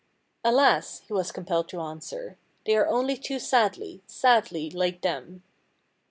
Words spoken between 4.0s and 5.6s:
sadly like them."